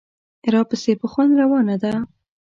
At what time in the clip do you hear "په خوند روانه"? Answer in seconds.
1.01-1.75